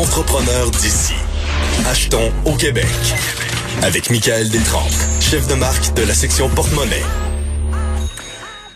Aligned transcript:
Entrepreneur 0.00 0.70
d'ici. 0.72 1.14
Achetons 1.86 2.30
au 2.44 2.52
Québec. 2.54 2.84
Avec 3.82 4.10
Michael 4.10 4.50
Détrempe, 4.50 4.92
chef 5.22 5.48
de 5.48 5.54
marque 5.54 5.94
de 5.94 6.02
la 6.02 6.12
section 6.12 6.50
porte-monnaie. 6.50 7.00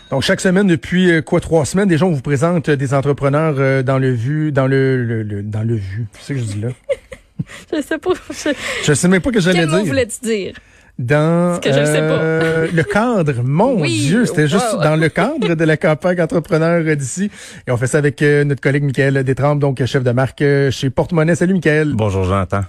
Donc 0.09 0.23
chaque 0.23 0.41
semaine 0.41 0.65
depuis 0.65 1.11
euh, 1.11 1.21
quoi 1.21 1.39
trois 1.39 1.65
semaines, 1.65 1.87
déjà 1.87 2.05
on 2.07 2.11
vous 2.11 2.21
présente 2.21 2.69
euh, 2.69 2.75
des 2.75 2.95
entrepreneurs 2.95 3.53
euh, 3.59 3.83
dans 3.83 3.99
le 3.99 4.11
vu, 4.11 4.51
dans 4.51 4.65
le, 4.65 5.03
le- 5.05 5.21
le- 5.21 5.43
dans 5.43 5.61
le 5.61 5.75
vu. 5.75 6.07
C'est 6.19 6.33
ce 6.33 6.33
que 6.33 6.39
je 6.39 6.43
dis 6.53 6.61
là. 6.61 6.69
Je 7.71 7.81
sais 7.83 7.97
pas. 7.99 8.11
Je... 8.31 8.49
Je 8.83 8.93
sais 8.93 9.07
même 9.07 9.21
pas 9.21 9.29
que 9.31 9.39
j'allais 9.39 9.59
Quel 9.59 9.69
mot 9.69 9.77
dire. 9.77 9.85
voulais-tu 9.87 10.19
dire? 10.27 10.55
Dans 10.99 11.59
que 11.59 11.71
je 11.71 11.79
le 11.79 11.85
sais 11.85 11.99
euh, 12.01 12.67
le 12.71 12.83
cadre, 12.83 13.33
mon 13.43 13.81
Oui, 13.81 13.99
Dieu, 14.07 14.25
c'était 14.25 14.47
juste 14.47 14.77
dans 14.81 14.95
le 14.95 15.09
cadre 15.09 15.55
de 15.55 15.63
la 15.63 15.77
campagne 15.77 16.21
entrepreneur 16.21 16.95
d'ici. 16.95 17.31
Et 17.67 17.71
on 17.71 17.77
fait 17.77 17.87
ça 17.87 17.97
avec 17.97 18.21
euh, 18.21 18.43
notre 18.43 18.61
collègue 18.61 18.83
Michael 18.83 19.23
Détrempe, 19.23 19.59
donc 19.59 19.83
chef 19.85 20.03
de 20.03 20.11
marque 20.11 20.41
euh, 20.41 20.69
chez 20.71 20.89
Porte-Monnaie. 20.89 21.35
Salut 21.35 21.53
Michael. 21.53 21.93
Bonjour 21.95 22.23
Jonathan. 22.23 22.61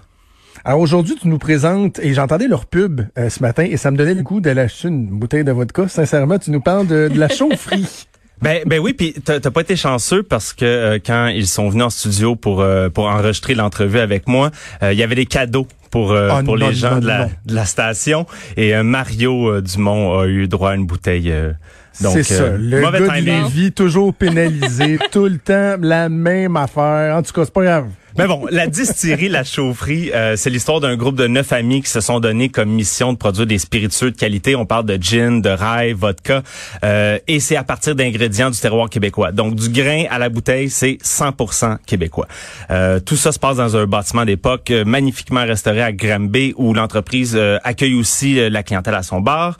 Alors 0.65 0.81
aujourd'hui, 0.81 1.17
tu 1.21 1.27
nous 1.27 1.39
présentes, 1.39 1.99
et 1.99 2.15
j'entendais 2.15 2.47
leur 2.47 2.67
pub 2.67 3.01
euh, 3.19 3.29
ce 3.29 3.43
matin, 3.43 3.65
et 3.65 3.77
ça 3.77 3.91
me 3.91 3.97
donnait 3.97 4.15
le 4.15 4.23
goût 4.23 4.41
de 4.41 4.51
lâcher 4.51 4.89
une 4.89 5.07
bouteille 5.07 5.45
de 5.45 5.51
vodka. 5.51 5.89
Sincèrement, 5.89 6.39
tu 6.39 6.53
nous 6.53 6.61
parles 6.61 6.87
de, 6.87 7.09
de 7.13 7.19
la 7.19 7.29
chaufferie. 7.29 8.07
Ben, 8.43 8.65
ben 8.67 8.81
oui, 8.81 8.93
puis 8.93 9.15
t'as 9.25 9.39
t'as 9.39 9.53
pas 9.53 9.61
été 9.61 9.77
chanceux 9.77 10.25
parce 10.25 10.53
que 10.53 10.65
euh, 10.65 10.99
quand 10.99 11.29
ils 11.29 11.47
sont 11.47 11.69
venus 11.69 11.85
en 11.85 11.91
studio 11.91 12.35
pour 12.35 12.61
euh, 12.61 12.89
pour 12.89 13.05
enregistrer 13.07 13.55
l'entrevue 13.55 14.01
avec 14.01 14.27
moi, 14.27 14.51
euh, 14.83 14.93
il 14.93 14.99
y 14.99 15.05
avait 15.05 15.15
des 15.15 15.27
cadeaux 15.27 15.69
pour 15.93 16.11
euh, 16.11 16.31
Oh 16.33 16.43
pour 16.45 16.59
non, 16.59 16.69
les 16.71 16.75
gens 16.75 16.95
non, 16.95 16.99
de, 17.01 17.07
la, 17.07 17.27
de 17.47 17.55
la 17.55 17.65
station 17.67 18.27
et 18.57 18.75
euh, 18.75 18.83
Mario 18.83 19.49
euh, 19.53 19.61
Dumont 19.63 20.19
a 20.19 20.27
eu 20.27 20.49
droit 20.49 20.71
à 20.71 20.75
une 20.75 20.87
bouteille. 20.87 21.31
euh, 21.31 21.53
donc 22.01 22.15
C'est 22.15 22.23
ça. 22.25 22.43
euh, 22.43 22.57
Le 22.59 22.81
mauvais 22.81 23.07
gars 23.07 23.21
de. 23.21 23.27
Lévis, 23.27 23.73
toujours 23.73 24.13
pénalisé, 24.15 24.99
tout 25.13 25.27
le 25.27 25.39
temps 25.39 25.77
la 25.81 26.09
même 26.09 26.57
affaire. 26.57 27.17
En 27.17 27.23
tout 27.23 27.33
cas, 27.33 27.45
c'est 27.45 27.53
pas 27.55 27.63
grave. 27.63 27.87
Mais 28.19 28.27
bon, 28.27 28.47
la 28.51 28.67
distillerie, 28.67 29.29
la 29.29 29.45
chaufferie, 29.45 30.11
euh, 30.15 30.37
c'est 30.37 30.51
l'histoire 30.51 30.81
d'un 30.81 30.97
groupe 30.97 31.17
de 31.17 31.27
neuf 31.27 31.53
amis 31.53 31.83
qui 31.83 31.91
se 31.91 32.01
sont 32.01 32.21
donnés 32.21 32.51
comme 32.51 32.69
mission 32.69 33.13
de 33.13 33.19
produire 33.19 33.47
des 33.47 33.59
spiritueux 33.59 34.11
de 34.11 34.17
qualité. 34.17 34.55
On 34.55 34.67
parle 34.67 34.85
de 34.85 34.99
gin, 35.01 35.41
de 35.41 35.49
rye, 35.49 35.93
vodka, 35.93 36.43
euh, 36.85 37.19
et 37.27 37.41
c'est 37.41 37.57
à 37.57 37.65
partir 37.65 37.95
d'ingrédients 37.95 38.51
du 38.51 38.59
terroir 38.59 38.91
québécois. 38.91 39.33
Donc 39.33 39.55
du 39.55 39.71
grain 39.71 40.05
à 40.11 40.19
la 40.19 40.29
bouteille, 40.29 40.69
c'est 40.69 40.99
100% 41.03 41.79
québécois. 41.87 42.29
Euh, 42.71 43.01
tout 43.01 43.17
ça 43.17 43.33
se 43.33 43.39
passe 43.39 43.57
dans 43.57 43.77
un 43.77 43.87
bâtiment 43.87 44.25
d'époque 44.25 44.71
euh, 44.71 44.85
magnifiquement 44.85 45.45
restauré 45.45 45.83
à 45.83 45.93
Granby, 45.93 46.55
où 46.57 46.75
l'entreprise 46.75 47.35
euh, 47.37 47.59
accueille 47.65 47.95
aussi 47.95 48.39
euh, 48.39 48.51
la 48.51 48.63
clientèle 48.63 48.95
à 48.95 49.03
son 49.03 49.21
bar. 49.21 49.57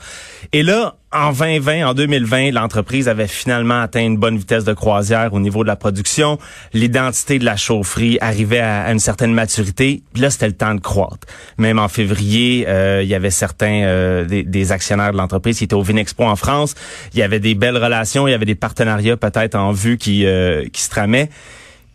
Et 0.51 0.63
là, 0.63 0.95
en 1.13 1.31
2020, 1.31 1.87
en 1.87 1.93
2020, 1.93 2.51
l'entreprise 2.51 3.07
avait 3.07 3.27
finalement 3.27 3.81
atteint 3.81 4.01
une 4.03 4.17
bonne 4.17 4.37
vitesse 4.37 4.63
de 4.63 4.73
croisière 4.73 5.33
au 5.33 5.39
niveau 5.39 5.63
de 5.63 5.67
la 5.67 5.75
production. 5.75 6.39
L'identité 6.73 7.39
de 7.39 7.45
la 7.45 7.55
chaufferie 7.55 8.17
arrivait 8.21 8.59
à, 8.59 8.91
une 8.91 8.99
certaine 8.99 9.33
maturité. 9.33 10.03
Puis 10.13 10.21
là, 10.21 10.29
c'était 10.29 10.47
le 10.47 10.53
temps 10.53 10.75
de 10.75 10.81
croître. 10.81 11.27
Même 11.57 11.79
en 11.79 11.87
février, 11.87 12.65
euh, 12.67 13.01
il 13.03 13.09
y 13.09 13.15
avait 13.15 13.29
certains 13.29 13.83
euh, 13.83 14.25
des, 14.25 14.43
des 14.43 14.71
actionnaires 14.71 15.11
de 15.11 15.17
l'entreprise 15.17 15.57
qui 15.57 15.65
étaient 15.65 15.73
au 15.73 15.83
Vinexpo 15.83 16.23
en 16.23 16.35
France. 16.35 16.75
Il 17.13 17.19
y 17.19 17.23
avait 17.23 17.39
des 17.39 17.55
belles 17.55 17.77
relations, 17.77 18.27
il 18.27 18.31
y 18.31 18.35
avait 18.35 18.45
des 18.45 18.55
partenariats 18.55 19.17
peut-être 19.17 19.55
en 19.55 19.71
vue 19.71 19.97
qui 19.97 20.25
euh, 20.25 20.67
qui 20.71 20.81
se 20.81 20.89
tramaient. 20.89 21.29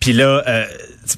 Puis 0.00 0.12
là, 0.12 0.42
euh, 0.46 0.64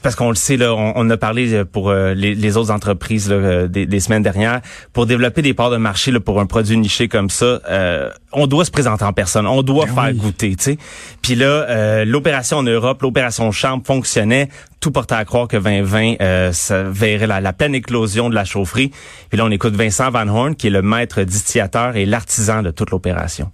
parce 0.02 0.14
qu'on 0.14 0.28
le 0.30 0.34
sait, 0.36 0.56
là, 0.56 0.74
on, 0.74 0.92
on 0.96 1.10
a 1.10 1.16
parlé 1.16 1.52
euh, 1.52 1.64
pour 1.64 1.90
euh, 1.90 2.14
les, 2.14 2.34
les 2.34 2.56
autres 2.56 2.70
entreprises 2.70 3.28
là, 3.28 3.36
euh, 3.36 3.68
des, 3.68 3.86
des 3.86 4.00
semaines 4.00 4.22
dernières, 4.22 4.60
pour 4.92 5.06
développer 5.06 5.42
des 5.42 5.54
parts 5.54 5.70
de 5.70 5.76
marché 5.76 6.10
là, 6.10 6.20
pour 6.20 6.40
un 6.40 6.46
produit 6.46 6.76
niché 6.76 7.08
comme 7.08 7.30
ça, 7.30 7.60
euh, 7.68 8.10
on 8.32 8.46
doit 8.46 8.64
se 8.64 8.70
présenter 8.70 9.04
en 9.04 9.12
personne, 9.12 9.46
on 9.46 9.62
doit 9.62 9.86
Ben 9.86 9.94
faire 9.94 10.10
oui. 10.12 10.18
goûter, 10.18 10.56
tu 10.56 10.64
sais. 10.64 10.78
Puis 11.22 11.34
là, 11.34 11.46
euh, 11.46 12.04
l'opération 12.04 12.58
en 12.58 12.62
Europe, 12.62 13.02
l'opération 13.02 13.50
Chambre 13.50 13.82
fonctionnait, 13.86 14.48
tout 14.80 14.90
portait 14.92 15.14
à 15.16 15.24
croire 15.24 15.48
que 15.48 15.56
2020, 15.56 16.14
euh, 16.20 16.52
ça 16.52 16.82
verrait 16.82 17.26
la, 17.26 17.40
la 17.40 17.52
pleine 17.52 17.74
éclosion 17.74 18.30
de 18.30 18.34
la 18.34 18.44
chaufferie. 18.44 18.90
Puis 19.28 19.38
là, 19.38 19.44
on 19.44 19.50
écoute 19.50 19.74
Vincent 19.74 20.10
Van 20.10 20.28
Horn, 20.28 20.54
qui 20.54 20.68
est 20.68 20.70
le 20.70 20.82
maître 20.82 21.22
distillateur 21.22 21.96
et 21.96 22.06
l'artisan 22.06 22.62
de 22.62 22.70
toute 22.70 22.90
l'opération. 22.90 23.50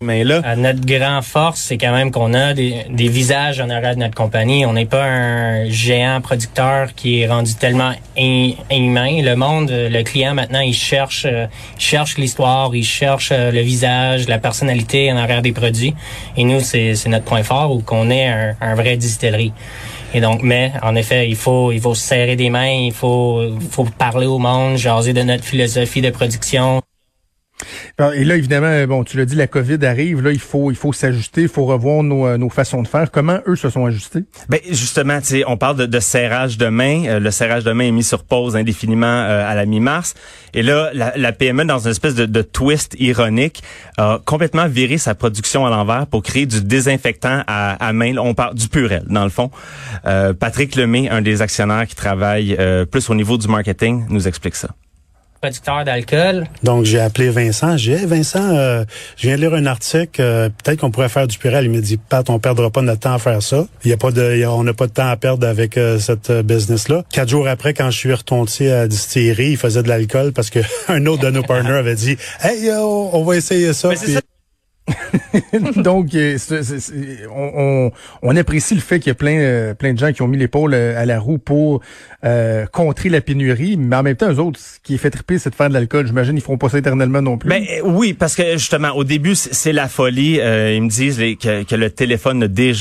Mais 0.00 0.22
là, 0.22 0.40
À 0.44 0.54
notre 0.54 0.86
grand 0.86 1.22
force, 1.22 1.60
c'est 1.60 1.76
quand 1.76 1.90
même 1.90 2.12
qu'on 2.12 2.32
a 2.32 2.54
des, 2.54 2.86
des 2.88 3.08
visages 3.08 3.60
en 3.60 3.68
arrière 3.68 3.96
de 3.96 4.00
notre 4.00 4.14
compagnie. 4.14 4.64
On 4.64 4.72
n'est 4.72 4.86
pas 4.86 5.04
un 5.04 5.68
géant 5.68 6.20
producteur 6.20 6.94
qui 6.94 7.20
est 7.20 7.26
rendu 7.26 7.54
tellement 7.56 7.92
in- 8.16 8.52
inhumain. 8.70 9.20
Le 9.22 9.34
monde, 9.34 9.70
le 9.72 10.02
client 10.04 10.34
maintenant, 10.34 10.60
il 10.60 10.72
cherche, 10.72 11.26
il 11.26 11.48
cherche 11.80 12.16
l'histoire, 12.16 12.76
il 12.76 12.84
cherche 12.84 13.30
euh, 13.32 13.50
le 13.50 13.60
visage, 13.60 14.28
la 14.28 14.38
personnalité 14.38 15.10
en 15.12 15.16
arrière 15.16 15.42
des 15.42 15.52
produits. 15.52 15.94
Et 16.36 16.44
nous, 16.44 16.60
c'est 16.60 16.94
notre 17.08 17.24
point 17.24 17.42
fort 17.42 17.72
où 17.72 17.80
qu'on 17.80 18.08
est 18.08 18.28
un, 18.28 18.54
un 18.60 18.74
vrai 18.76 18.96
distillerie. 18.96 19.52
Et 20.14 20.20
donc, 20.20 20.42
mais 20.42 20.72
en 20.82 20.94
effet, 20.94 21.28
il 21.28 21.36
faut, 21.36 21.72
il 21.72 21.80
faut 21.80 21.96
se 21.96 22.06
serrer 22.06 22.36
des 22.36 22.50
mains, 22.50 22.70
il 22.70 22.92
faut, 22.92 23.42
faut 23.70 23.84
parler 23.84 24.26
au 24.26 24.38
monde, 24.38 24.76
jaser 24.76 25.12
de 25.12 25.22
notre 25.22 25.44
philosophie 25.44 26.00
de 26.02 26.10
production. 26.10 26.82
Et 28.14 28.22
là, 28.22 28.36
évidemment, 28.36 28.86
bon, 28.86 29.02
tu 29.02 29.16
l'as 29.16 29.24
dit, 29.24 29.34
la 29.34 29.48
COVID 29.48 29.84
arrive. 29.84 30.22
Là, 30.22 30.30
il 30.30 30.38
faut, 30.38 30.70
il 30.70 30.76
faut 30.76 30.92
s'ajuster, 30.92 31.42
il 31.42 31.48
faut 31.48 31.64
revoir 31.64 32.04
nos, 32.04 32.28
euh, 32.28 32.38
nos 32.38 32.48
façons 32.48 32.80
de 32.82 32.86
faire. 32.86 33.10
Comment 33.10 33.40
eux 33.48 33.56
se 33.56 33.70
sont 33.70 33.86
ajustés? 33.86 34.20
Ben 34.48 34.60
justement, 34.70 35.20
tu 35.20 35.42
on 35.48 35.56
parle 35.56 35.78
de, 35.78 35.86
de 35.86 35.98
serrage 35.98 36.58
de 36.58 36.66
main. 36.66 37.06
Euh, 37.06 37.18
le 37.18 37.32
serrage 37.32 37.64
de 37.64 37.72
main 37.72 37.86
est 37.86 37.90
mis 37.90 38.04
sur 38.04 38.22
pause 38.22 38.54
indéfiniment 38.54 39.06
euh, 39.06 39.44
à 39.44 39.56
la 39.56 39.66
mi-mars. 39.66 40.14
Et 40.54 40.62
là, 40.62 40.90
la, 40.94 41.12
la 41.16 41.32
PME, 41.32 41.64
dans 41.64 41.80
une 41.80 41.90
espèce 41.90 42.14
de, 42.14 42.26
de 42.26 42.42
twist 42.42 42.94
ironique, 43.00 43.64
a 43.96 44.20
complètement 44.24 44.68
viré 44.68 44.96
sa 44.96 45.16
production 45.16 45.66
à 45.66 45.70
l'envers 45.70 46.06
pour 46.06 46.22
créer 46.22 46.46
du 46.46 46.62
désinfectant 46.62 47.42
à, 47.48 47.84
à 47.84 47.92
main. 47.92 48.16
On 48.18 48.32
parle 48.32 48.54
du 48.54 48.68
Purel, 48.68 49.02
dans 49.08 49.24
le 49.24 49.30
fond. 49.30 49.50
Euh, 50.06 50.32
Patrick 50.34 50.76
Lemay, 50.76 51.08
un 51.08 51.20
des 51.20 51.42
actionnaires 51.42 51.88
qui 51.88 51.96
travaille 51.96 52.56
plus 52.92 53.10
au 53.10 53.16
niveau 53.16 53.38
du 53.38 53.48
marketing, 53.48 54.06
nous 54.08 54.28
explique 54.28 54.54
ça. 54.54 54.68
Producteur 55.40 55.84
d'alcool, 55.84 56.46
Donc, 56.64 56.84
j'ai 56.84 56.98
appelé 56.98 57.30
Vincent. 57.30 57.76
J'ai 57.76 57.94
dit, 57.94 58.00
Hey, 58.02 58.06
Vincent, 58.06 58.42
euh, 58.56 58.84
je 59.16 59.28
viens 59.28 59.36
de 59.36 59.40
lire 59.42 59.54
un 59.54 59.66
article. 59.66 60.20
euh, 60.20 60.48
Peut-être 60.64 60.80
qu'on 60.80 60.90
pourrait 60.90 61.08
faire 61.08 61.28
du 61.28 61.38
purel. 61.38 61.64
Il 61.66 61.70
me 61.70 61.80
dit, 61.80 61.96
Pat, 61.96 62.28
on 62.28 62.40
perdra 62.40 62.70
pas 62.70 62.82
notre 62.82 63.00
temps 63.00 63.14
à 63.14 63.18
faire 63.20 63.40
ça. 63.42 63.66
Il 63.84 63.90
y 63.90 63.92
a 63.92 63.96
pas 63.96 64.10
de, 64.10 64.36
y 64.36 64.42
a- 64.42 64.50
on 64.52 64.64
n'a 64.64 64.74
pas 64.74 64.88
de 64.88 64.92
temps 64.92 65.08
à 65.08 65.16
perdre 65.16 65.46
avec 65.46 65.76
euh, 65.78 65.98
cette 66.00 66.30
euh, 66.30 66.42
business-là. 66.42 67.04
Quatre 67.12 67.28
jours 67.28 67.46
après, 67.46 67.72
quand 67.72 67.90
je 67.90 67.96
suis 67.98 68.12
retourné 68.12 68.70
à 68.72 68.78
la 68.80 68.88
distillerie, 68.88 69.50
il 69.52 69.56
faisait 69.56 69.82
de 69.84 69.88
l'alcool 69.88 70.32
parce 70.32 70.50
que 70.50 70.58
un 70.88 71.06
autre 71.06 71.22
de 71.22 71.30
nos 71.30 71.42
partners 71.42 71.70
avait 71.72 71.94
dit, 71.94 72.16
Hey, 72.42 72.68
euh, 72.68 72.80
on 72.80 73.22
va 73.24 73.36
essayer 73.36 73.72
ça. 73.72 73.90
Donc, 75.76 76.14
euh, 76.14 76.38
on, 78.22 78.36
apprécie 78.36 78.74
le 78.74 78.80
fait 78.80 78.98
qu'il 79.00 79.08
y 79.08 79.10
a 79.10 79.14
plein, 79.14 79.38
euh, 79.38 79.74
de 79.74 79.98
gens 79.98 80.12
qui 80.12 80.22
ont 80.22 80.28
mis 80.28 80.36
l'épaule 80.36 80.74
euh, 80.74 81.00
à 81.00 81.06
la 81.06 81.18
roue 81.18 81.38
pour 81.38 81.82
contrer 82.72 83.08
la 83.08 83.20
pénurie, 83.20 83.76
mais 83.76 83.94
en 83.94 84.02
même 84.02 84.16
temps, 84.16 84.30
eux 84.30 84.40
autres, 84.40 84.58
ce 84.58 84.80
qui 84.82 84.94
est 84.94 84.98
fait 84.98 85.10
triper, 85.10 85.38
c'est 85.38 85.50
de 85.50 85.54
faire 85.54 85.68
de 85.68 85.74
l'alcool. 85.74 86.06
J'imagine 86.06 86.36
ils 86.36 86.40
feront 86.40 86.58
pas 86.58 86.68
ça 86.68 86.78
éternellement 86.78 87.22
non 87.22 87.38
plus. 87.38 87.48
Ben 87.48 87.64
oui, 87.84 88.12
parce 88.12 88.34
que 88.34 88.52
justement, 88.52 88.90
au 88.90 89.04
début, 89.04 89.34
c'est 89.36 89.72
la 89.72 89.88
folie. 89.88 90.40
Euh, 90.40 90.74
ils 90.74 90.82
me 90.82 90.88
disent 90.88 91.18
que, 91.18 91.74
le 91.74 91.90
téléphone 91.90 92.38
ne, 92.38 92.46
dé- 92.48 92.72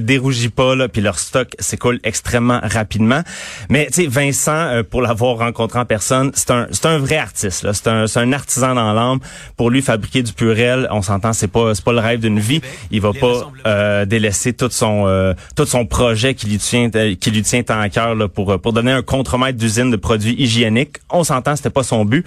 dérougit 0.00 0.50
pas, 0.50 0.76
là, 0.76 0.88
puis 0.88 1.02
leur 1.02 1.18
stock 1.18 1.48
s'écoule 1.58 1.98
extrêmement 2.04 2.60
rapidement. 2.62 3.22
Mais 3.70 3.86
tu 3.86 4.02
sais, 4.02 4.06
Vincent, 4.06 4.82
pour 4.88 5.02
l'avoir 5.02 5.38
rencontré 5.38 5.80
en 5.80 5.84
personne, 5.84 6.30
c'est 6.34 6.50
un, 6.86 6.98
vrai 6.98 7.16
artiste. 7.16 7.64
là. 7.64 7.72
C'est 7.74 7.88
un, 7.88 8.06
c'est 8.06 8.20
un 8.20 8.32
artisan 8.32 8.74
dans 8.74 8.92
l'âme. 8.92 9.18
Pour 9.56 9.70
lui, 9.70 9.82
fabriquer 9.82 10.22
du 10.22 10.32
purel, 10.32 10.86
on 10.92 11.02
s'entend, 11.02 11.32
c'est 11.32 11.45
pas, 11.48 11.74
c'est 11.74 11.84
pas 11.84 11.92
le 11.92 11.98
rêve 12.00 12.20
d'une 12.20 12.38
vie. 12.38 12.60
Il 12.90 13.00
va 13.00 13.12
pas 13.12 13.50
euh, 13.66 14.04
délaisser 14.04 14.52
tout 14.52 14.68
son, 14.70 15.04
euh, 15.06 15.34
tout 15.56 15.66
son 15.66 15.86
projet 15.86 16.34
qui 16.34 16.46
lui 16.48 16.58
tient, 16.58 16.90
euh, 16.94 17.14
qui 17.14 17.30
lui 17.30 17.42
tient 17.42 17.62
à 17.68 17.88
cœur 17.88 18.14
là, 18.14 18.28
pour, 18.28 18.52
euh, 18.52 18.58
pour 18.58 18.72
donner 18.72 18.92
un 18.92 19.02
contremaître 19.02 19.58
d'usine 19.58 19.90
de 19.90 19.96
produits 19.96 20.34
hygiéniques. 20.38 20.96
On 21.10 21.24
s'entend, 21.24 21.56
c'était 21.56 21.70
pas 21.70 21.82
son 21.82 22.04
but. 22.04 22.26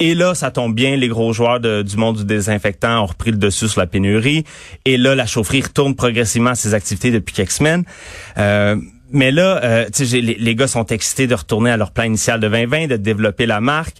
Et 0.00 0.14
là, 0.14 0.34
ça 0.34 0.50
tombe 0.50 0.74
bien, 0.74 0.96
les 0.96 1.08
gros 1.08 1.32
joueurs 1.32 1.60
de- 1.60 1.82
du 1.82 1.96
monde 1.96 2.18
du 2.18 2.24
désinfectant 2.24 3.02
ont 3.02 3.06
repris 3.06 3.30
le 3.30 3.36
dessus 3.36 3.68
sur 3.68 3.80
la 3.80 3.86
pénurie. 3.86 4.44
Et 4.84 4.96
là, 4.96 5.14
la 5.14 5.26
chaufferie 5.26 5.62
retourne 5.62 5.94
progressivement 5.94 6.50
à 6.50 6.54
ses 6.54 6.74
activités 6.74 7.10
depuis 7.10 7.34
quelques 7.34 7.50
semaines. 7.52 7.84
Euh, 8.38 8.76
mais 9.10 9.30
là, 9.30 9.60
euh, 9.64 9.84
tu 9.86 9.90
sais, 9.94 10.04
j'ai- 10.06 10.20
les, 10.20 10.34
les 10.34 10.54
gars 10.54 10.66
sont 10.68 10.84
excités 10.86 11.26
de 11.26 11.34
retourner 11.34 11.70
à 11.70 11.76
leur 11.76 11.90
plan 11.92 12.04
initial 12.04 12.40
de 12.40 12.48
2020, 12.48 12.86
de 12.88 12.96
développer 12.96 13.46
la 13.46 13.60
marque. 13.60 13.96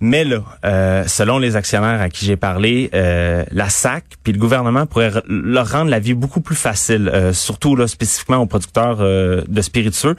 Mais 0.00 0.24
là, 0.24 0.42
euh, 0.64 1.04
selon 1.06 1.38
les 1.38 1.56
actionnaires 1.56 2.02
à 2.02 2.10
qui 2.10 2.26
j'ai 2.26 2.36
parlé, 2.36 2.90
euh, 2.92 3.44
la 3.50 3.70
SAC 3.70 4.04
puis 4.22 4.32
le 4.34 4.38
gouvernement 4.38 4.84
pourraient 4.84 5.08
re- 5.08 5.22
leur 5.28 5.70
rendre 5.70 5.90
la 5.90 5.98
vie 6.00 6.12
beaucoup 6.12 6.42
plus 6.42 6.54
facile, 6.54 7.10
euh, 7.14 7.32
surtout 7.32 7.76
là 7.76 7.86
spécifiquement 7.88 8.36
aux 8.36 8.46
producteurs 8.46 8.98
euh, 9.00 9.42
de 9.48 9.62
spiritueux. 9.62 10.14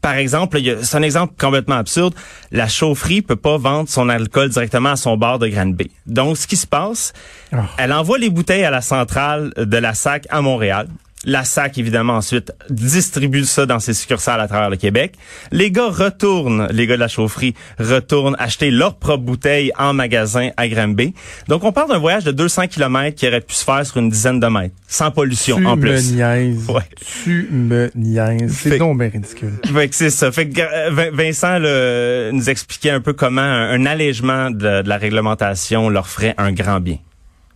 Par 0.00 0.14
exemple, 0.14 0.58
c'est 0.82 0.96
un 0.96 1.02
exemple 1.02 1.34
complètement 1.38 1.76
absurde. 1.76 2.14
La 2.50 2.66
chaufferie 2.66 3.22
peut 3.22 3.36
pas 3.36 3.58
vendre 3.58 3.88
son 3.88 4.08
alcool 4.08 4.48
directement 4.48 4.90
à 4.90 4.96
son 4.96 5.16
bar 5.16 5.38
de 5.38 5.46
Granby. 5.46 5.92
Donc, 6.06 6.36
ce 6.36 6.48
qui 6.48 6.56
se 6.56 6.66
passe, 6.66 7.12
Ah. 7.52 7.58
elle 7.78 7.92
envoie 7.92 8.18
les 8.18 8.28
bouteilles 8.30 8.64
à 8.64 8.70
la 8.72 8.80
centrale 8.80 9.52
de 9.56 9.76
la 9.76 9.94
SAC 9.94 10.26
à 10.30 10.40
Montréal. 10.40 10.88
La 11.24 11.44
SAC, 11.44 11.78
évidemment, 11.78 12.14
ensuite 12.14 12.52
distribue 12.68 13.44
ça 13.44 13.64
dans 13.64 13.78
ses 13.78 13.94
succursales 13.94 14.40
à 14.40 14.48
travers 14.48 14.70
le 14.70 14.76
Québec. 14.76 15.14
Les 15.52 15.70
gars 15.70 15.88
retournent, 15.88 16.66
les 16.72 16.86
gars 16.86 16.96
de 16.96 17.00
la 17.00 17.08
chaufferie 17.08 17.54
retournent 17.78 18.34
acheter 18.40 18.70
leurs 18.72 18.96
propres 18.96 19.22
bouteilles 19.22 19.70
en 19.78 19.92
magasin 19.92 20.50
à 20.56 20.66
Granby. 20.68 21.14
Donc, 21.48 21.62
on 21.64 21.70
parle 21.72 21.90
d'un 21.90 21.98
voyage 21.98 22.24
de 22.24 22.32
200 22.32 22.66
km 22.66 23.14
qui 23.14 23.28
aurait 23.28 23.40
pu 23.40 23.54
se 23.54 23.64
faire 23.64 23.86
sur 23.86 23.98
une 23.98 24.10
dizaine 24.10 24.40
de 24.40 24.46
mètres, 24.48 24.74
sans 24.88 25.10
pollution 25.12 25.56
tu 25.58 25.66
en 25.66 25.76
me 25.76 25.82
plus. 25.82 26.12
niaises. 26.12 26.68
Ouais. 26.68 26.82
Tu 27.22 27.48
me 27.52 27.90
niaises. 27.94 28.52
C'est 28.52 28.78
donc 28.78 28.98
bien 28.98 29.08
ridicule. 29.08 29.52
Fait 29.72 29.88
que 29.88 29.94
c'est 29.94 30.10
ça. 30.10 30.32
Fait 30.32 30.48
que 30.48 30.60
euh, 30.60 30.90
Vin- 30.90 31.10
Vincent 31.12 31.58
là, 31.58 32.32
nous 32.32 32.50
expliquait 32.50 32.90
un 32.90 33.00
peu 33.00 33.12
comment 33.12 33.40
un, 33.42 33.70
un 33.80 33.86
allègement 33.86 34.50
de, 34.50 34.82
de 34.82 34.88
la 34.88 34.96
réglementation 34.96 35.88
leur 35.88 36.08
ferait 36.08 36.34
un 36.38 36.52
grand 36.52 36.80
bien. 36.80 36.96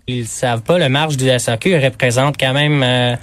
Ils 0.09 0.29
savent 0.29 0.63
pas, 0.63 0.79
le 0.79 0.89
marge 0.89 1.17
du 1.17 1.29
SAQ 1.37 1.79
représente 1.79 2.37
quand 2.39 2.53
même 2.53 2.81
euh, 2.85 3.17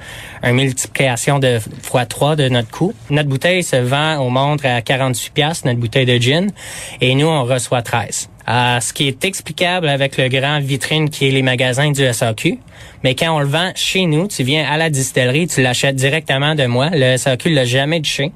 une 0.44 0.56
multiplication 0.56 1.40
de 1.40 1.60
fois 1.82 2.06
3 2.06 2.36
de 2.36 2.50
notre 2.50 2.70
coût. 2.72 2.94
Notre 3.10 3.30
bouteille 3.30 3.64
se 3.64 3.78
vend 3.78 4.18
au 4.18 4.30
montre 4.30 4.66
à 4.66 4.82
48 4.82 5.34
pièces 5.34 5.64
notre 5.64 5.80
bouteille 5.80 6.06
de 6.06 6.18
gin, 6.18 6.52
et 7.00 7.16
nous, 7.16 7.28
on 7.28 7.46
reçoit 7.46 7.84
13. 7.84 8.30
Euh, 8.50 8.82
ce 8.82 8.92
qui 8.92 9.08
est 9.08 9.24
explicable 9.24 9.88
avec 9.88 10.18
le 10.18 10.28
grand 10.28 10.60
vitrine 10.60 11.10
qui 11.10 11.26
est 11.26 11.32
les 11.32 11.42
magasins 11.42 11.92
du 11.92 12.04
SAQ. 12.06 12.60
Mais 13.06 13.16
quand 13.16 13.34
on 13.34 13.40
le 13.40 13.46
vend 13.46 13.72
chez 13.76 14.06
nous, 14.06 14.28
tu 14.28 14.44
viens 14.44 14.70
à 14.70 14.76
la 14.76 14.90
distillerie, 14.90 15.48
tu 15.48 15.62
l'achètes 15.62 15.96
directement 15.96 16.54
de 16.54 16.66
moi. 16.66 16.90
Le 16.92 17.16
SAQ 17.16 17.52
l'a 17.52 17.64
jamais 17.64 18.02
touché. 18.02 18.34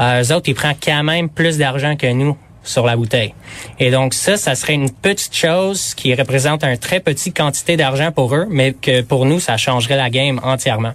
Euh, 0.00 0.22
eux 0.22 0.32
autres, 0.32 0.48
ils 0.48 0.54
prennent 0.54 0.76
quand 0.82 1.02
même 1.02 1.28
plus 1.28 1.58
d'argent 1.58 1.94
que 1.96 2.10
nous 2.10 2.38
sur 2.62 2.86
la 2.86 2.96
bouteille. 2.96 3.34
Et 3.78 3.90
donc 3.90 4.14
ça, 4.14 4.36
ça 4.36 4.54
serait 4.54 4.74
une 4.74 4.90
petite 4.90 5.34
chose 5.34 5.94
qui 5.94 6.14
représente 6.14 6.64
un 6.64 6.76
très 6.76 7.00
petit 7.00 7.32
quantité 7.32 7.76
d'argent 7.76 8.12
pour 8.12 8.34
eux, 8.34 8.46
mais 8.50 8.72
que 8.72 9.02
pour 9.02 9.26
nous, 9.26 9.40
ça 9.40 9.56
changerait 9.56 9.96
la 9.96 10.10
game 10.10 10.40
entièrement. 10.42 10.92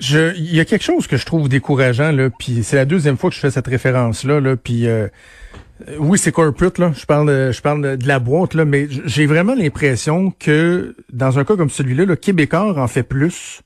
Je, 0.00 0.34
il 0.36 0.54
y 0.54 0.60
a 0.60 0.64
quelque 0.64 0.82
chose 0.82 1.06
que 1.06 1.16
je 1.16 1.24
trouve 1.24 1.48
décourageant 1.48 2.10
là, 2.10 2.28
puis 2.28 2.64
c'est 2.64 2.76
la 2.76 2.84
deuxième 2.84 3.16
fois 3.16 3.30
que 3.30 3.36
je 3.36 3.40
fais 3.40 3.52
cette 3.52 3.68
référence 3.68 4.24
là, 4.24 4.40
là, 4.40 4.56
puis 4.56 4.88
euh, 4.88 5.06
euh, 5.88 5.96
oui 5.98 6.18
c'est 6.18 6.32
corporate 6.32 6.78
là, 6.78 6.90
je 6.96 7.06
parle, 7.06 7.52
je 7.52 7.60
parle 7.60 7.96
de, 7.96 8.08
la 8.08 8.18
boîte 8.18 8.54
là, 8.54 8.64
mais 8.64 8.88
j'ai 8.88 9.26
vraiment 9.26 9.54
l'impression 9.54 10.32
que 10.32 10.96
dans 11.12 11.38
un 11.38 11.44
cas 11.44 11.54
comme 11.54 11.70
celui-là, 11.70 12.06
le 12.06 12.16
Québécois 12.16 12.76
en 12.76 12.88
fait 12.88 13.04
plus 13.04 13.62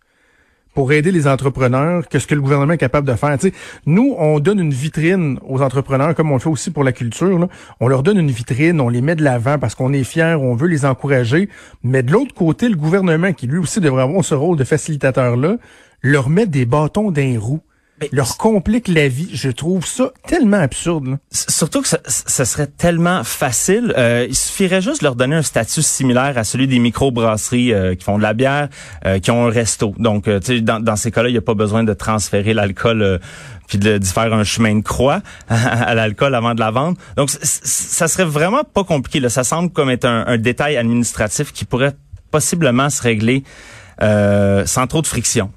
pour 0.79 0.93
aider 0.93 1.11
les 1.11 1.27
entrepreneurs 1.27 2.09
que 2.09 2.21
ce 2.21 2.29
que 2.29 2.37
le 2.37 2.41
gouvernement 2.41 2.75
est 2.75 2.79
capable 2.79 3.09
de 3.09 3.15
faire. 3.15 3.37
Nous, 3.85 4.15
on 4.17 4.39
donne 4.39 4.61
une 4.61 4.73
vitrine 4.73 5.41
aux 5.45 5.61
entrepreneurs, 5.61 6.15
comme 6.15 6.31
on 6.31 6.35
le 6.35 6.39
fait 6.39 6.49
aussi 6.49 6.71
pour 6.71 6.85
la 6.85 6.93
culture. 6.93 7.49
On 7.81 7.89
leur 7.89 8.05
donne 8.05 8.17
une 8.17 8.31
vitrine, 8.31 8.81
on 8.81 8.89
les 8.89 9.01
met 9.01 9.17
de 9.17 9.25
l'avant 9.25 9.59
parce 9.59 9.75
qu'on 9.75 9.93
est 9.93 10.05
fiers, 10.05 10.37
on 10.41 10.55
veut 10.55 10.69
les 10.69 10.85
encourager. 10.85 11.49
Mais 11.83 12.05
de 12.05 12.13
l'autre 12.13 12.33
côté, 12.33 12.69
le 12.69 12.77
gouvernement, 12.77 13.33
qui 13.33 13.49
lui 13.49 13.59
aussi 13.59 13.81
devrait 13.81 14.05
avoir 14.05 14.25
ce 14.25 14.37
rôle 14.37 14.57
de 14.57 14.63
facilitateur-là, 14.63 15.57
leur 16.01 16.29
met 16.29 16.47
des 16.47 16.65
bâtons 16.65 17.11
dans 17.11 17.21
les 17.21 17.39
roues. 17.39 17.63
Mais 18.01 18.09
leur 18.13 18.37
complique 18.37 18.89
la 18.89 19.09
vie. 19.09 19.29
Je 19.33 19.51
trouve 19.51 19.87
ça 19.87 20.13
tellement 20.27 20.59
absurde. 20.59 21.07
Là. 21.07 21.19
Surtout 21.31 21.83
que 21.83 21.89
ça, 21.89 21.99
ça 22.05 22.45
serait 22.45 22.67
tellement 22.67 23.25
facile. 23.25 23.95
Euh, 23.97 24.27
il 24.29 24.35
suffirait 24.35 24.81
juste 24.81 25.01
de 25.01 25.07
leur 25.07 25.17
donner 25.17 25.37
un 25.37 25.43
statut 25.43 25.83
similaire 25.83 26.39
à 26.39 26.45
celui 26.45 26.67
des 26.67 26.79
microbrasseries 26.79 27.73
euh, 27.73 27.95
qui 27.95 28.05
font 28.05 28.19
de 28.19 28.23
la 28.23 28.35
bière, 28.35 28.69
euh, 29.07 29.19
qui 29.19 29.31
ont 29.31 29.47
un 29.47 29.51
resto. 29.51 29.95
Donc, 29.99 30.29
euh, 30.29 30.41
tu 30.41 30.57
sais, 30.57 30.61
dans, 30.61 30.81
dans 30.81 30.97
ces 30.97 31.11
cas-là, 31.11 31.29
il 31.29 31.33
n'y 31.33 31.39
a 31.39 31.43
pas 31.43 31.55
besoin 31.55 31.85
de 31.85 31.93
transférer 31.93 32.55
l'alcool 32.55 33.03
euh, 33.03 33.19
puis 33.67 33.79
de, 33.79 33.99
d'y 33.99 34.11
faire 34.11 34.33
un 34.33 34.45
chemin 34.45 34.77
de 34.77 34.83
croix 34.83 35.21
à, 35.49 35.95
l'alcool 35.95 36.35
avant 36.35 36.55
de 36.55 36.61
la 36.61 36.71
vendre. 36.71 36.97
Donc, 37.17 37.31
ça 37.31 38.09
serait 38.09 38.25
vraiment 38.25 38.65
pas 38.65 38.85
compliqué. 38.85 39.21
Là. 39.21 39.29
Ça 39.29 39.45
semble 39.45 39.71
comme 39.71 39.91
être 39.91 40.07
un, 40.07 40.25
un 40.27 40.39
détail 40.39 40.77
administratif 40.77 41.53
qui 41.53 41.65
pourrait 41.65 41.95
possiblement 42.31 42.91
se 42.91 43.03
régler 43.03 43.45
euh, 44.03 44.65
sans 44.67 44.87
trop 44.87 45.03
de 45.03 45.07
friction. 45.07 45.51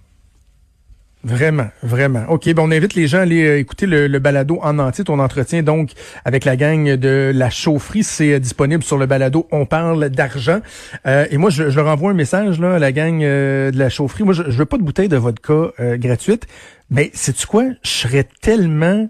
Vraiment, 1.23 1.68
vraiment. 1.83 2.23
OK, 2.29 2.45
ben 2.45 2.63
on 2.63 2.71
invite 2.71 2.95
les 2.95 3.07
gens 3.07 3.19
à 3.19 3.21
aller 3.21 3.45
euh, 3.45 3.59
écouter 3.59 3.85
le, 3.85 4.07
balado 4.18 4.59
en 4.63 4.79
entier, 4.79 5.03
ton 5.03 5.19
entretien 5.19 5.62
donc 5.62 5.91
avec 6.25 6.45
la 6.45 6.56
gang 6.56 6.95
de 6.95 7.31
la 7.33 7.51
chaufferie. 7.51 8.03
C'est 8.03 8.33
euh, 8.33 8.39
disponible 8.39 8.83
sur 8.83 8.97
le 8.97 9.06
balado 9.06 9.47
On 9.51 9.68
parle 9.68 10.09
d'argent. 10.09 10.62
Euh, 11.06 11.27
et 11.29 11.38
moi, 11.38 11.51
je, 11.51 11.69
je 11.69 11.75
leur 11.75 11.88
envoie 11.88 12.09
un 12.09 12.15
message 12.15 12.59
là, 12.59 12.75
à 12.75 12.79
la 12.79 12.91
gang 12.91 13.19
de 13.19 13.77
la 13.77 13.89
chaufferie. 13.89 14.23
Moi, 14.23 14.33
je, 14.33 14.44
je 14.50 14.57
veux 14.57 14.65
pas 14.65 14.77
de 14.77 14.83
bouteille 14.83 15.09
de 15.09 15.18
vodka 15.18 15.71
gratuite, 15.97 16.47
mais 16.89 17.12
sais-tu 17.13 17.45
quoi? 17.45 17.65
Je 17.83 17.89
serais 17.89 18.27
tellement 18.41 19.07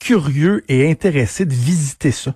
curieux 0.00 0.64
et 0.68 0.90
intéressé 0.90 1.44
de 1.44 1.52
visiter 1.52 2.12
ça. 2.12 2.34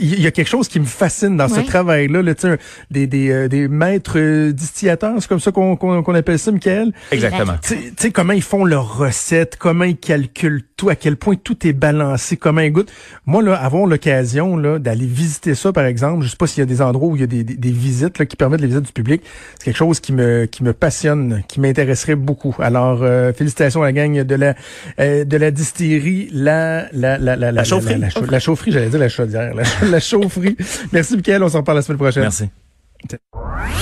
Il 0.00 0.20
y 0.20 0.26
a 0.26 0.30
quelque 0.30 0.48
chose 0.48 0.68
qui 0.68 0.80
me 0.80 0.84
fascine 0.84 1.36
dans 1.36 1.48
ce 1.48 1.60
travail-là, 1.60 2.22
là, 2.22 2.34
tu 2.34 2.42
sais, 2.42 2.48
un- 2.48 2.56
des, 2.90 3.06
des, 3.06 3.30
euh, 3.30 3.48
des 3.48 3.68
maîtres 3.68 4.14
euh, 4.18 4.52
distillateurs, 4.52 5.14
c'est 5.20 5.28
comme 5.28 5.40
ça 5.40 5.52
qu'on 5.52 5.76
qu'on 5.76 6.02
qu'on 6.02 6.14
appelle 6.14 6.38
ça, 6.38 6.50
Michael? 6.52 6.92
Exactement. 7.12 7.54
Tu 7.62 7.74
sais- 7.96 8.10
comment 8.10 8.32
ils 8.32 8.42
font 8.42 8.64
leurs 8.64 8.96
recettes, 8.98 9.56
comment 9.58 9.84
ils 9.84 9.96
calculent 9.96 10.62
tout, 10.76 10.88
à 10.88 10.94
quel 10.96 11.16
point 11.16 11.34
tout 11.42 11.66
est 11.66 11.72
balancé, 11.72 12.36
comment 12.36 12.60
ils 12.60 12.70
goûtent. 12.72 12.92
Moi, 13.26 13.42
là, 13.42 13.54
avoir 13.54 13.86
l'occasion 13.86 14.56
là 14.56 14.78
d'aller 14.78 15.06
visiter 15.06 15.54
ça, 15.54 15.72
par 15.72 15.84
exemple, 15.86 16.24
je 16.24 16.28
sais 16.30 16.36
pas 16.36 16.46
s'il 16.46 16.60
y 16.60 16.62
a 16.62 16.66
des 16.66 16.82
endroits 16.82 17.08
où 17.08 17.16
il 17.16 17.20
y 17.20 17.24
a 17.24 17.26
des, 17.26 17.44
des, 17.44 17.54
des 17.54 17.70
visites 17.70 18.18
là, 18.18 18.26
qui 18.26 18.36
permettent 18.36 18.60
les 18.60 18.66
visites 18.68 18.86
du 18.86 18.92
public. 18.92 19.22
C'est 19.58 19.64
quelque 19.66 19.76
chose 19.76 20.00
qui 20.00 20.12
me 20.12 20.46
qui 20.46 20.62
me 20.64 20.72
passionne, 20.72 21.42
qui 21.48 21.60
m'intéresserait 21.60 22.14
beaucoup. 22.14 22.54
Alors, 22.58 23.02
euh, 23.02 23.32
félicitations 23.32 23.82
à 23.82 23.86
la 23.86 23.92
gang 23.92 24.22
de 24.22 24.34
la 24.34 24.54
euh, 25.00 25.24
de 25.24 25.36
la 25.36 25.50
distillerie, 25.50 26.28
la 26.32 26.86
la 26.92 27.18
la 27.18 27.36
la, 27.36 27.52
La 27.52 27.64
chaufferie. 27.64 27.94
la, 27.94 27.98
la, 28.06 28.10
chau- 28.10 28.24
la 28.30 28.38
chaufferie, 28.40 28.72
j'allais 28.72 28.88
dire 28.88 28.98
la 29.00 29.08
chaudière, 29.08 29.54
la, 29.54 29.62
la 29.82 30.00
chaufferie. 30.00 30.56
Merci, 30.92 31.16
Michael. 31.16 31.42
On 31.42 31.48
s'en 31.48 31.58
reparle 31.58 31.78
la 31.78 31.82
semaine 31.82 31.98
prochaine. 31.98 32.22
Merci. 32.22 32.48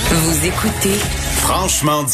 Vous 0.09 0.45
écoutez 0.45 0.97
Franchement 1.37 2.03
dit. 2.03 2.13